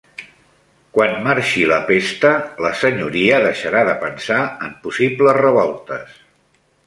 Quan 0.97 1.11
marxi 1.27 1.65
la 1.71 1.77
pesta, 1.89 2.31
la 2.67 2.71
Senyoria 2.79 3.37
deixarà 3.45 3.83
de 3.91 3.95
pensar 4.05 4.41
en 4.69 4.75
possibles 4.87 5.41
revoltes. 5.41 6.17